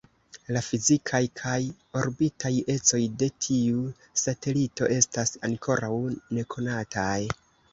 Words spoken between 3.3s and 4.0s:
tiu